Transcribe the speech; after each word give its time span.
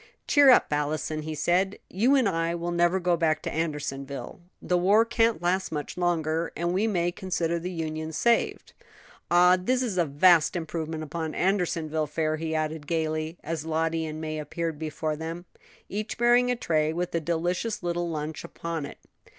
"Cheer 0.27 0.49
up, 0.49 0.65
Allison," 0.73 1.21
he 1.21 1.35
said; 1.35 1.77
"you 1.87 2.15
and 2.15 2.27
I 2.27 2.55
will 2.55 2.71
never 2.71 2.99
go 2.99 3.15
back 3.15 3.43
to 3.43 3.51
Andersonville; 3.51 4.39
the 4.59 4.75
war 4.75 5.05
can't 5.05 5.43
last 5.43 5.71
much 5.71 5.95
longer, 5.95 6.51
and 6.57 6.73
we 6.73 6.87
may 6.87 7.11
consider 7.11 7.59
the 7.59 7.69
Union 7.69 8.11
saved. 8.11 8.73
Ah! 9.29 9.57
this 9.61 9.83
is 9.83 9.99
a 9.99 10.05
vast 10.05 10.55
improvement 10.55 11.03
upon 11.03 11.35
Andersonville 11.35 12.07
fare," 12.07 12.37
he 12.37 12.55
added 12.55 12.87
gayly, 12.87 13.37
as 13.43 13.63
Lottie 13.63 14.07
and 14.07 14.19
May 14.19 14.39
appeared 14.39 14.79
before 14.79 15.15
them, 15.15 15.45
each 15.87 16.17
bearing 16.17 16.49
a 16.49 16.55
tray 16.55 16.91
with 16.93 17.13
a 17.13 17.19
delicious 17.19 17.83
little 17.83 18.09
lunch 18.09 18.43
upon 18.43 18.87
it. 18.87 18.97